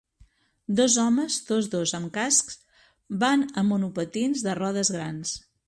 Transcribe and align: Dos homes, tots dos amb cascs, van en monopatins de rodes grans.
Dos 0.79 0.95
homes, 1.03 1.35
tots 1.49 1.67
dos 1.75 1.93
amb 1.99 2.09
cascs, 2.17 2.57
van 3.25 3.47
en 3.63 3.71
monopatins 3.75 4.45
de 4.49 4.59
rodes 4.63 4.95
grans. 4.99 5.39